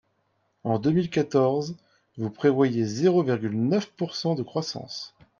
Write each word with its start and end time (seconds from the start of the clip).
En 0.63 0.79
deux 0.79 0.89
mille 0.89 1.11
quatorze, 1.11 1.77
vous 2.17 2.31
prévoyez 2.31 2.85
zéro 2.85 3.21
virgule 3.21 3.55
neuf 3.61 3.85
pourcent 3.85 4.33
de 4.33 4.41
croissance. 4.41 5.13